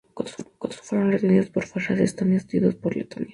[0.15, 3.29] Cuatro fueron retenidos por fuerzas estonias y dos por Letonia.